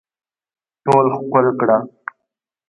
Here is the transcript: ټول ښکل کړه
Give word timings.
ټول 0.83 1.05
ښکل 1.15 1.47
کړه 1.59 1.77